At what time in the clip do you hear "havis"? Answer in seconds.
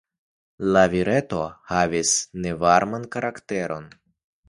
1.73-2.17